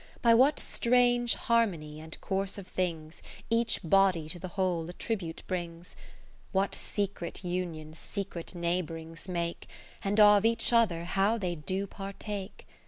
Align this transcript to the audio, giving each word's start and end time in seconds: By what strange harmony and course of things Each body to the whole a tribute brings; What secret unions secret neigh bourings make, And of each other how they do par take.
By 0.23 0.33
what 0.33 0.59
strange 0.59 1.35
harmony 1.35 1.99
and 2.01 2.19
course 2.21 2.57
of 2.57 2.65
things 2.65 3.21
Each 3.51 3.79
body 3.83 4.27
to 4.29 4.39
the 4.39 4.47
whole 4.47 4.89
a 4.89 4.93
tribute 4.93 5.43
brings; 5.45 5.95
What 6.51 6.73
secret 6.73 7.45
unions 7.45 7.99
secret 7.99 8.55
neigh 8.55 8.81
bourings 8.81 9.29
make, 9.29 9.67
And 10.03 10.19
of 10.19 10.43
each 10.43 10.73
other 10.73 11.03
how 11.05 11.37
they 11.37 11.53
do 11.53 11.85
par 11.85 12.13
take. 12.17 12.65